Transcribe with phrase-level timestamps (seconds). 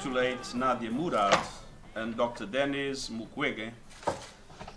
[0.00, 1.38] congratulate Nadia Murad
[1.94, 2.46] and Dr.
[2.46, 3.70] Dennis Mukwege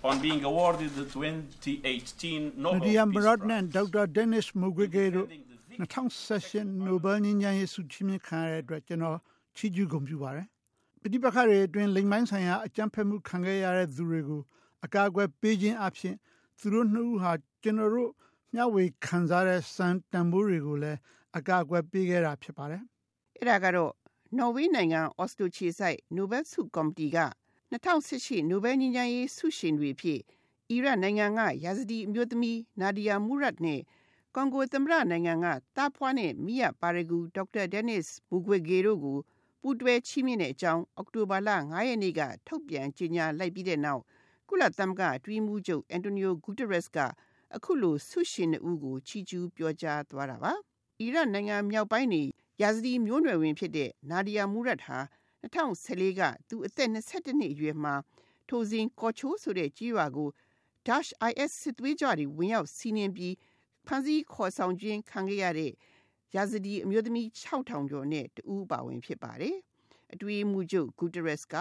[0.04, 3.50] on being awarded the 2018 Nobel Nadia Peace Murad Prize.
[3.50, 4.06] နဲ့ Dr.
[4.18, 9.18] Dennis Mukwege တို့ Defending the victims 2016 Nobel ငြိမ်းချမ်းရေးဆုချီးမြှင့်ခံရတဲ့အတွက်ကျွန်တော်
[9.58, 10.48] ချီးကျူးဂုဏ်ပြုပါတယ်။
[11.02, 14.42] ပဋိပက္ခတွေအတွင်းလိမ်မိုင်းဆိုင်ရာအကြမ်းဖက်မှုခံခဲ့ရတဲ့သူတွေကို
[14.86, 16.16] အကာအကွယ်ပေးခြင်းအပြင်
[16.60, 17.32] သူတို့နှစ်ဦးဟာ
[17.64, 18.12] ကျွန်တော်တို့
[18.54, 21.00] မျှဝေခံစားတဲ့စံတန်ဖိုးတွေကိုလည်း
[21.38, 22.82] အကာအကွယ်ပေးခဲ့တာဖြစ်ပါတယ်။
[23.38, 23.92] အဲ့ဒါကတော့
[24.38, 27.20] နော်ဝေးနိုင်ငံအော်စလိုခြေဆိုင်နိုဘယ်ဆုကော်မတီက
[27.72, 30.20] 2018နိုဘယ်ငြိမ်းချမ်းရေးဆုရှင်တွေဖြစ်
[30.70, 33.82] အီရတ်နိုင်ငံကယာဇဒီအမျိုးသမီးနာဒီယာမူရတ်နဲ့
[34.36, 35.48] ကွန်ဂိုသမ္မတနိုင်ငံက
[35.78, 39.18] တာဖွားနဲ့မိယပါရဂူဒေါက်တာဒန်နစ်မူဂွေဂေတို့ကို
[39.62, 44.02] ပူးတွဲချီးမြှင့်တဲ့အကြောင်းအောက်တိုဘာလ9ရက်နေ့ကထုတ်ပြန်ကြေညာလိုက်ပြီးတဲ့နောက်
[44.50, 47.00] ကုလသမဂ္ဂအတွင်းမှုချုပ်အန်တိုနီယိုဂူတရက်စ်က
[47.56, 50.54] အခုလိုဆုရှင်နှစ်ဦးကိုချီးကျူးပြောကြားသွားတာပါ
[51.00, 52.24] အီရတ်နိုင်ငံမြောက်ပိုင်းနေ
[52.62, 54.98] ယာဇဒီမျိုးနွယ်ဝင်ဖြစ်တဲ့နာဒီယာမူရတ်ဟာ
[55.44, 57.96] 2014ကသူအသက်22နှစ်အရွယ်မှာ
[58.50, 60.30] ထိုစဉ်ကော်ချိုးဆိုတဲ့ကြီးရွာကို
[60.88, 63.36] Dash IS စစ်သွေးကြွတွေဝင်ရောက်စီးနင်းပြီး
[63.86, 65.72] ဖမ်းဆီးခေါ်ဆောင်ခြင်းခံခဲ့ရတဲ့
[66.36, 69.56] ယာဇဒီအမျိုးသမီး6000ကျော်နဲ့တူပါဝင်ဖြစ်ပါတယ်။
[70.14, 71.56] အတွေ့အမှုချုပ်ဂူတရက်စ်က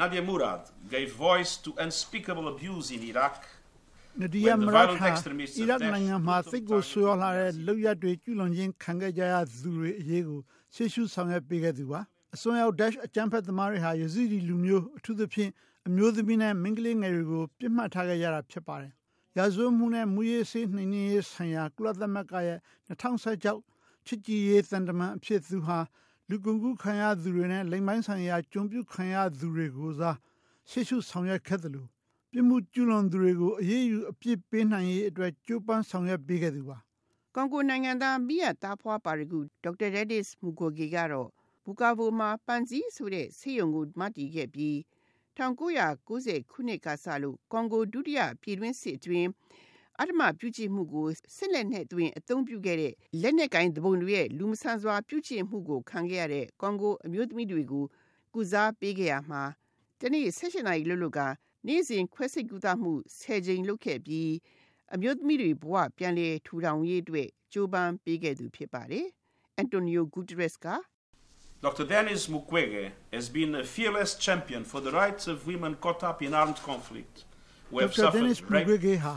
[0.00, 0.62] Nadia Murad
[0.94, 3.34] gave voice to unspeakable abuse in Iraq
[4.22, 10.40] နဒီယာမရတ်ဟာ extremists အီရတ်နိုင်ငံမှာစိတ်ကိုဆိုးရွားလာတဲ့လောက်ရတွေကျူးလွန်ခြင်းခံခဲ့ကြရသူတွေအရေးကို
[10.74, 12.00] ရှေ့ရှုဆောင်ရွက်ပေးခဲ့သူပါ
[12.34, 15.50] အစွန်းရောက် dash အကြမ်းဖက်သမားတွေဟာယဇီဒီလူမျိုးအထူးသဖြင့်
[15.88, 18.92] အမျိုးသမီးနဲ့မိန်းကလေးငယ်တွေကိုပြစ်မှတ်ထားခဲ့ကြတာဖြစ်ပါတယ်
[19.36, 25.78] ရာဇဝတ်မှုနဲ့မူရေးစေးနှိမ်နင်းရေးဆိုင်ရာကုလသမဂ္ဂရဲ့2016ချစ်ကြည်ရေးသံတမန်အဖြစ်သူဟာ
[26.28, 30.16] လူကုန်ကူးခံရသူတွေနဲ့လိမ်ပိုင်းဆိုင်ရာကျွံပြုခံရသူတွေကိုစား
[30.70, 31.88] ရှေ့ရှုဆောင်ရွက်ခဲ့တယ်လို့
[32.38, 36.78] ပြစ်မှုကျူးလွန်သူတွေကိုအရေးယူအပြစ်ပေးနိုင်ရေးအတွက်ကြိုးပမ်းဆောင်ရွက်ပေးခဲ့သူပါ
[37.34, 41.28] ကွန်ဂိုနိုင်ငံသားမိယတာဖွာပါရဂူဒေါက်တာရက်ဒစ်မူဂိုဂီကတော့
[41.64, 44.74] ဘူကာဗိုမှာပန်စီဆိုတဲ့ဆေးရုံကိုမတည်ခဲ့ပြီး
[45.38, 49.28] 1990ခုနှစ်ကစလို့ကွန်ဂိုဒုတိယပြည်တွင်းစစ်အတွင်း
[50.00, 52.92] အဓမ္မပြုကျင့်မှုကိုစစ်လက်နဲ့တွင်အသုံးပြုခဲ့တဲ့
[53.22, 57.84] လက်နက်ကိုင်းတပုံတွေရဲ့လူမဆန်စွာပြုကျင့်မှုကိုခံခဲ့ရတဲ့ကွန်ဂိုအမျိုးသမီးတွေကို
[58.34, 59.42] ကုစားပေးခဲ့ရမှာ
[60.00, 61.20] တနေ့16နာရီလွတ်လွတ်က
[61.66, 64.32] နေ့စဉ်ခွဲစိတ်ကူတာမှု10ကြိမ်လုပ်ခဲ့ပြီး
[64.94, 69.06] အမျိုးသမီးတွေဘဝပြန်လည်ထူထောင်ရေးအတွက်ကြိုးပမ်းပေးခဲ့သူဖြစ်ပါတယ်။
[69.56, 70.68] အန်တိုနီယိုဂူတရက်စ်က
[71.66, 71.84] Dr.
[71.92, 72.84] Denis Mukwege
[73.16, 77.16] has been a fearless champion for the rights of women caught up in armed conflict
[77.70, 79.14] who ဒေါ have က်တာဒနစ် suffered မူဂွေ rape, ဂေဟာ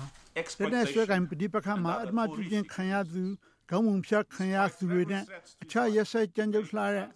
[0.60, 3.24] လက်နဲ့ဆွဲကင်ပဋိပက္ခမှာအဓမ္မပြုခြင်းခံရသူ
[3.70, 5.24] ခေါင်းပုံဖြတ်ခံရသူတွေနဲ့
[5.64, 7.08] အခြားရက်စက်ကြမ်းကြုတ်လှတဲ့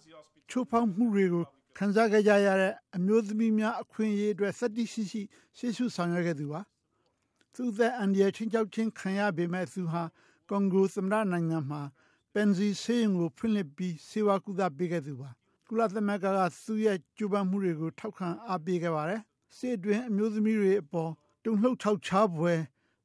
[0.50, 1.44] ချိုးဖောက်မှုတွေကို
[1.76, 5.22] ခံစားခဲ့ကြရတဲ့အမျိုးသမီးများအခွင့်အရေးအတွက်စတိရှိရှိ
[5.58, 6.60] ရှေ့ရှုဆောင်ရွက်ခဲ့သူပါ
[7.54, 10.02] သူတဲ့အန်ဒီယချင်းချောက်ချင်းခံရပေမဲ့သူဟာ
[10.48, 11.82] ကွန်ဂိုသမ္မတနိုင်ငံမှာ
[12.32, 15.30] ပန်စီဆေးရုံကိုဖွင့်လှစ်ပြီးစေဝါကုသပေးခဲ့သူပါ
[15.68, 16.26] ကုလသမဂ္ဂက
[16.64, 19.20] သူ့ရဲ့ကြိုးပမ်းမှုတွေကိုထောက်ခံအားပေးခဲ့ပါတယ်
[19.56, 21.10] စစ်အတွင်းအမျိုးသမီးတွေအပေါ်
[21.44, 22.54] တုံ့လှုပ်ထောက်ချပွဲ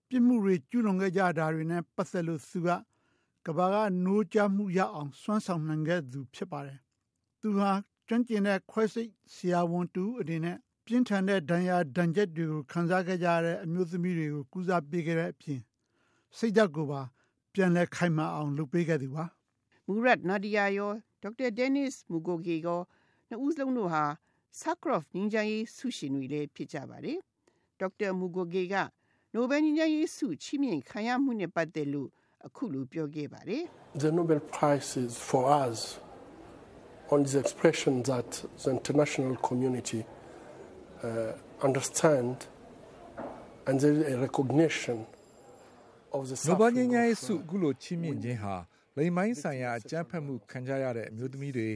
[0.09, 2.69] ပြစ်မှုတွေကျူးလွန်ခဲ့ကြတာတွေနဲ့ပတ်သက်လို့သူက
[3.45, 3.75] ကဘာက
[4.05, 6.79] နိုးကြမှုရအောင်စွမ်းဆောင်နိုင်ခဲ့သူဖြစ်ပါတယ်
[7.41, 7.71] သူဟာ
[8.11, 15.59] ကျွမ်းကျင်တဲ့ခွဲစိတ်ဆရာဝန်တူအနေနဲ့ပြင်းထန်တဲ့ဒဏ်ရာဒဏ်ချက်တွေကိုခံစားခဲ့ကြရတဲ့အမျိုးသမီးတွေကိုကုစားပေးခဲ့တဲ့အပြင်
[16.37, 17.01] စိတ်ဓာတ်ကိုပါ
[17.53, 19.25] ပြန်လဲခိုင်မာအောင်လုပ်ပေးခဲ့သူပါ
[19.87, 22.81] မူရတ်နာဒီယာရောဒေါက်တာဒန်နစ်မူဂိုဂီရော
[23.27, 24.03] နှစ်ဦးစလုံးတို့ဟာ
[24.59, 27.17] ဆာကရော့ဖ်ငင်းချမ်းရေးဆုရှင်တွေလည်းဖြစ်ကြပါတယ်
[27.79, 28.75] ဒေါက်တာမူဂိုဂီက
[29.33, 32.09] နိုဘယ်ငင်းချမ်းရေးဆုချီးမြှင့်ခံရမှုနဲ့ပတ်သက်လို့
[32.45, 33.63] အခုလိုပြောခဲ့ပါတယ်
[34.03, 35.79] The Nobel Prize is for us
[37.13, 38.29] on this expression that
[38.63, 40.01] the international community
[41.03, 41.31] uh,
[41.67, 42.35] understand
[43.67, 44.97] and there is a recognition
[46.15, 48.55] of the နိုဘယ်ငြိ suffering မ်းချမ်းရေး of, ဆု uh, အခုလိုချီးမြှင့်ခြင်းဟာ
[48.97, 51.69] လိမ်မိုင်းဆိုင်ရာအကြမ်းဖက်မှုခံကြရတဲ့အမျိုးသမီးတွေ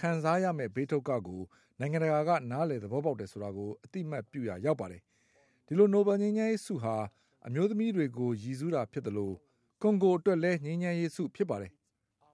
[0.00, 1.42] ခံစားရမယ့်ဘေးဒုက္ခကို
[1.80, 5.02] နိုင်ငံတကာကနားလည်သဘောပေါက်တယ်ဆိုတာကိုအတိမတ်ပြုရရောက်ပါတယ်
[5.66, 6.96] ဒီလိုနိုဘယ်ငြိမ်းချမ်းရေးဆုဟာ
[7.46, 9.34] အမျိုးသမီးတွေကိုရည်စူးတာဖြစ်တယ်လို့
[9.82, 11.72] ကွန်ဂိုအတွက်လည်းငြိမ်းချမ်းရေးဆုဖြစ်ပါတယ်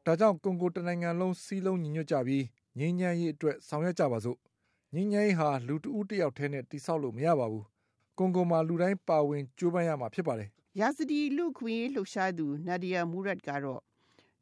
[0.06, 2.44] ဒါကြောင့် ကွန်ဂိုတနိုင်ငံလုံး စည်းလုံးညီညွတ်ကြပြီး
[2.78, 4.38] ငြိမ်းချမ်းရေးအတွက် ဆောင်ရွက်ကြပါစို့။
[4.94, 7.64] ငြိမ်းချမ်းရေးဟာ လူတဦးတယောက်ထဲနဲ့ တည်ဆောက်လို့ မရပါဘူး။
[8.18, 10.48] ကွန်ဂိုမှာ လူတိုင်းပါဝင်ကြိုးပမ်းရမှာ ဖြစ်ပါတယ်။”
[10.80, 13.80] ရာဇဒီ လူ့အခွင့်အရေးလှုပ်ရှားသူ Nadia Murad ကတော့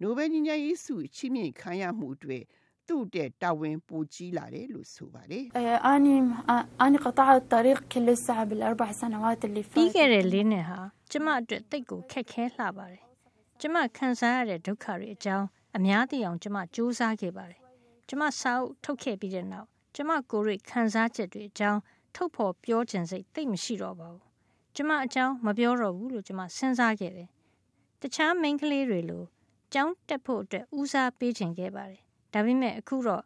[0.01, 2.43] နိုဘယ်ငြိမ်းချမ်းရေးဆု ချီးမြှင့်ခံရမှုအတွက်
[2.89, 5.45] သူ့အတွက် တာဝန်ပိုကြီးလာတယ်လို့ ဆိုပါတယ်။
[9.77, 10.81] “ပြီးခဲ့တဲ့ ၄ နှစ်ဟာ
[11.11, 13.08] ကျမအတွက် သိပ်ကို ခက်ခဲလှပါတယ်
[13.61, 15.47] ကျမခံစားရတဲ့ဒုက္ခတွေအကြောင်း
[15.77, 17.61] အများသိအောင် ကျမစူးစမ်းခဲ့ပါတယ်။
[18.09, 21.81] ကျမစာအုပ်ထုတ်ခဲ့ပြီးတဲ့နောက်ကျမကိုယ်ရိခံစားချက်တွေအကြောင်း
[22.15, 24.23] ထုတ်ဖော်ပြောခြင်းစိတ်တိတ်မရှိတော့ပါဘူး။
[24.75, 27.29] ကျမအကြောင်းမပြောတော့ဘူးလို့ကျမစဉ်းစားခဲ့တယ်။
[28.01, 29.25] တခြားမိန်းကလေးတွေလို
[29.73, 32.03] ကျောင်းတက်ဖို့အတွက်ဦးစားပေးခြင်းခဲ့ပါတယ်။
[32.33, 33.25] ဒါပေမဲ့အခုတော့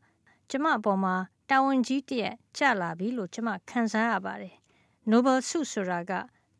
[0.50, 1.14] ကျမအပေါ်မှာ
[1.50, 4.54] တတာဝန်ကြီးတရက်ကျလာပြီလို့ကျမခံစားရပါတယ်။
[5.10, 6.12] Nobel ဆုဆိုတာက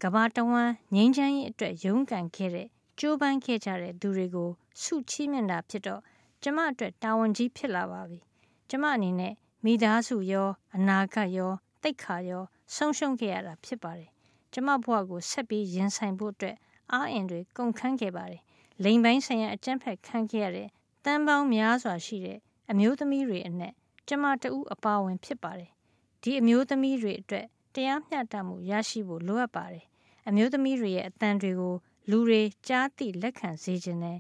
[0.03, 2.69] ကမ္ဘာတဝန်းငြိမ်းချမ်းရေးအတွက်ရုန်းကန်ခဲ့တဲ့
[2.99, 4.51] ကြိုးပမ်းခဲ့ကြတဲ့သူတွေကို
[4.83, 6.03] ဆုချီးမြှင့်တာဖြစ်တော့
[6.43, 8.19] ကျမအတွက် တာဝန်ကြီးဖြစ်လာပါပြီ။
[8.71, 9.35] ကျမအနေနဲ့
[9.65, 11.53] မိသားစုရော အနာဂတ်ရော
[11.83, 12.45] တိတ်ခါရော
[12.75, 14.11] ဆုံးရှုံးခဲ့ရတာ ဖြစ်ပါတယ်။
[14.53, 16.57] ကျမဘဝကို ဆက်ပြီးရင်ဆိုင်ဖို့အတွက်
[16.93, 18.43] အားအင်တွေ ကုန်ခန်းခဲ့ပါတယ်။
[18.83, 20.69] လိန်ပိုင်းဆိုင်ရာ အကျင့်ဖက်ခံခဲ့ရတဲ့
[21.05, 22.39] တန်ပေါင်းများစွာရှိတဲ့
[22.71, 23.75] အမျိုးသမီးတွေအနက်
[24.09, 25.71] ကျမတဦး အပါဝင် ဖြစ်ပါတယ်။
[26.23, 29.85] ဒီအမျိုးသမီးတွေအတွက် တရားမျှတမှု ရရှိဖို့ လိုအပ်ပါတယ်။
[30.29, 31.75] အမျိုးသမီးတွေရဲ့အတန်တွေကို
[32.11, 34.19] လူတွေကြားသိလက်ခံစေခြင်းနဲ့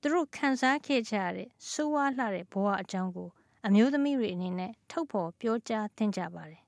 [0.00, 3.28] သူတို့ခံစားခဲ့ကြရတဲ့ဆိုးဝါးလှတဲ့ဘဝအကြောင်းကို
[3.66, 6.62] အမျိုးသမီးတွေအနေနဲ့ထုတ်ဖော်ပြောကြားသင့်ကြပါတယ်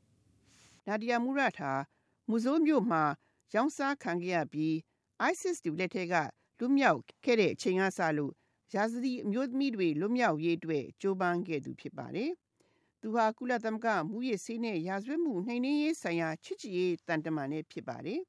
[0.86, 1.72] ။နာဒီယာမူရတ်ဟာ
[2.28, 3.02] မူဆိုးမြို့မှာ
[3.54, 4.74] ရောင်းစားခံခဲ့ရပြီး
[5.30, 6.14] ISIS တူလက်ထက်က
[6.58, 8.32] လူမြောက်ခဲ့တဲ့အချိန်ကစလို့
[8.74, 12.30] ရာဇသီအမျိုးသမီးတွေလွတ်မြောက်ရေးအတွက်ကြိုးပမ်းခဲ့သူဖြစ်ပါတယ်။
[13.00, 18.20] သူဟာကုလသမဂ္ဂမူရစေးနဲ့ရာဇဝတ်မှုနှိမ်နင်းရေးဆိုင်ရာချစ်ကြည်ရေးတန်တမန်နဲ့ဖြစ်ပါတယ်။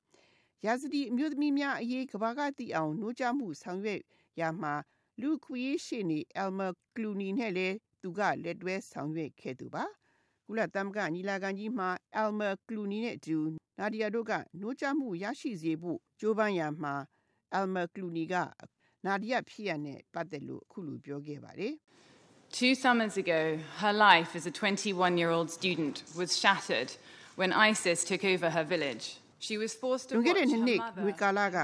[0.66, 4.02] ရာဇသီအမျိုးသမီးများအရေးကဘာကတည်အောင်နှိုးကြားမှုဆောင်ရွက်
[4.40, 4.74] ရာမှာ
[5.22, 9.84] လူခွေးရှိနေအယ်မာကလူနီနဲ့လည်းသူကလက်တွဲဆောင်ရွက်ခဲ့သူပါ။
[10.48, 13.38] ကုလသမဂ္ဂညီလာခံကြီးမှာအယ်မာကလူနီနဲ့အတူ
[13.80, 16.94] နာဒီယာတို့ကနှိုးကြားမှုရရှိစေဖို့ကြိုးပမ်းရာမှာ
[17.54, 18.36] အယ်မာကလူနီက
[19.06, 21.74] နာဒီယာဖြစ်ရနဲ့ပတ်သက်လို့အခုလိုပြောခဲ့ပါတယ်။
[22.60, 23.42] Two summers ago,
[23.81, 26.92] her life as a 21-year-old student was shattered
[27.40, 29.06] when ISIS took over her village.
[29.40, 31.58] She was forced to watch her mother, ဝေကာလာက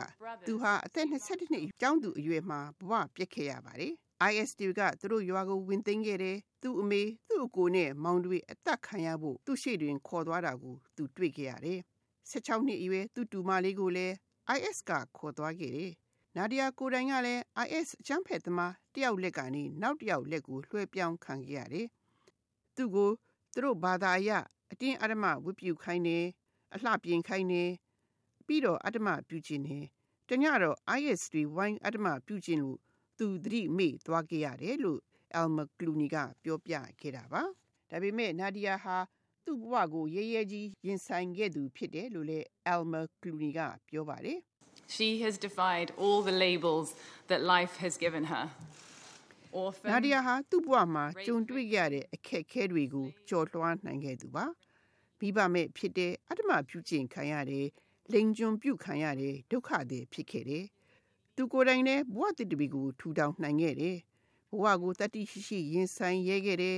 [0.48, 3.94] သူဟာအသက်22နှစ်ကျောင်းသူအရွယ်မှာဘဝပြစ်ခဲ့ရပါတယ်။
[4.30, 11.80] IS တွေကသူတို့ရွာကိုဝင်သိမ်းခဲ့တယ်။သူ့အမေသူ့အကိုနဲ့မောင်တွေအသက်ခံရဖို့သူ့ရှိတွင်ခေါ်သွားတာကိုသူတွေ့ခဲ့ရတယ်။
[12.32, 14.14] 16နှစ်အရွယ်သူ့တူမလေးကိုလည်း
[14.58, 15.92] IS ကခေါ်သွားခဲ့တယ်။
[16.36, 21.88] နာဒီယာကိုတိုင်ကလည်း IS အကြမ်းဖက်သမားတယောက်လက်ကနေနောက်တယောက်လက်ကိုလွှဲပြောင်းခံခဲ့ရတယ်။
[22.76, 23.10] သူ့ကို
[23.54, 24.32] သူတို့ဘာသာအရ
[24.72, 26.26] အတင်းအဓမ္မဝတ်ပြုခိုင်းတယ်
[26.76, 27.72] အလှပြင်ခိုင်းတယ်
[28.48, 29.86] ပြီးတော့အတ္တမပြုခြင်းနဲ့
[30.30, 32.78] တညတော့ IS တွေဝိုင်းအတ္တမပြုခြင်းလို့
[33.18, 35.00] သူသတိမေ့သွားခဲ့ရတယ်လို့
[35.40, 37.44] Elma Clooney ကပြောပြခဲ့တာပါ
[37.90, 38.98] ဒါပေမဲ့ Nadia ဟာ
[39.46, 43.60] သူ့ဘဝကိုရဲရဲကြီးရင်ဆိုင်ခဲ့သူဖြစ်တယ်လို့လည်း Elma Clooney က
[43.90, 44.40] ပြောပါတယ်
[44.96, 46.88] She has defied all the labels
[47.30, 48.46] that life has given her.
[49.92, 54.46] နာဒီယာဟာသူ့ဘဝမှာကြုံတွေ့ရတဲ့အခက်အခဲတွေကိုကြော်လွှားနိုင်ခဲ့သူပါ
[55.22, 57.68] မိဘမဲ့ဖြစ်တဲ့အတ္တမပြုကျင့်ခံရတယ်
[58.12, 60.66] လိန်ကျွံပြုခံရတယ်ဒုက္ခတွေဖြစ်ခဲ့တယ်
[61.36, 63.98] သူကိုယ်တိုင်လည်းဘဝတည်တပီကိုထူထောင်နိုင်ခဲ့တယ်
[64.52, 66.78] ဘဝကိုတတိရှိရှိရင်ဆိုင်ရဲခဲ့တယ်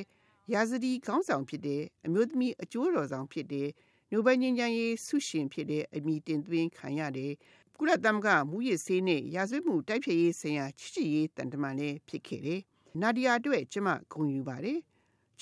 [0.53, 3.69] ရာဇဒီခေါင်းဆောင်ဖြစ်တဲ့အမျိုးသမီးအကျိုးတော်ဆောင်ဖြစ်တဲ့
[4.11, 7.33] နိုဘယ်ငြိမ်းချမ်းရေးဆုရှင်ဖြစ်တဲ့အမိတင်သွင်းခံရတယ်
[7.77, 12.61] ကုလသမဂ္ဂမူရစေးနဲ့ရာဇဝတ်မှုတိုက်ဖျက်ရေးဆိုင်ရာချစ်ချစ်ရေးတန်တမန်နဲ့ဖြစ်ခဲ့တယ်။
[13.01, 14.79] နာဒီယာအတွက်ကျမဂုဏ်ယူပါတယ်။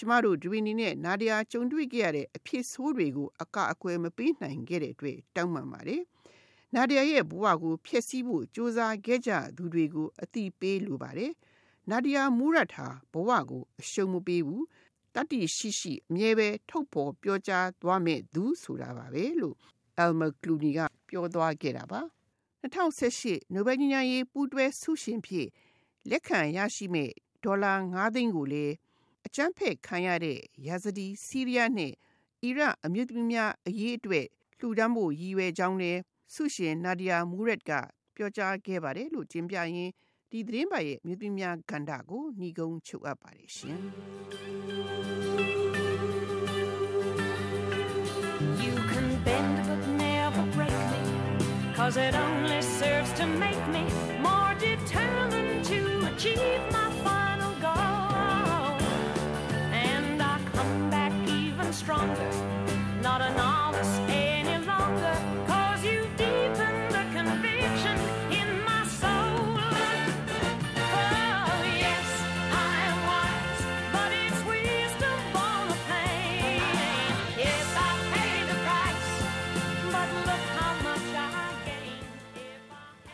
[0.04, 6.02] ကျမတို့ဒွေနီနဲ့နာဒီယာကြုံတွေ့ခဲ့ရတဲ့အဖြစ်ဆိုးတွေကိုအကအကွယ်မပေးနိုင်ခဲ့တဲ့အတွက်တောင်းပန်ပါတယ်။
[6.76, 11.32] နာဒီယာရဲ့ဘဝကိုဖျက်ဆီးဖို့ကြိုးစားခဲ့ကြသူတွေကိုအတိပေးလိုပါတယ်။
[11.90, 14.64] နာဒီယာမူရတ်ဟာဘဝကိုအရှုံးမပေးဘူး။
[15.16, 19.56] တတိရှိရှိအမြဲပဲထုတ်ဖော်ပြောကြားသွားမဲ့သူဆိုတာပါပဲလို့
[20.04, 20.80] Elmer Clooney က
[21.10, 22.02] ပြောသွားခဲ့တာပါ။
[22.62, 25.48] 2018နိုဘယ်ငြိမ်းချမ်းရေးပူးတွဲဆုရှင်ဖြစ်
[26.10, 27.12] လက်ခံရရှိမဲ့
[27.44, 28.74] ဒေါ်လာ9သိန်းကိုလည်း
[29.26, 31.94] အကျန်းဖက်ခံရတဲ့ရာဇဒီစီးရီးယားနဲ့
[32.44, 34.26] အီရတ်အမျိုးသမီးများအရေးအတွက်
[34.60, 36.00] လှူဒန်းဖို့ရည်ရွယ်ကြောင်းလည်း
[36.34, 37.72] ဆုရှင်နာဒီယာမူရက်က
[38.16, 39.92] ပြောကြားခဲ့ပါတယ်လို့တင်ပြရင်း
[40.32, 43.80] ဒီသတင်းပါရဲ့မြို့သမီးများကန္တာကိုညီကုန်းချုပ်အပ်ပါတယ်ရှင်။
[48.64, 51.02] You can bend but never break me
[51.78, 53.84] cause it only serves to make me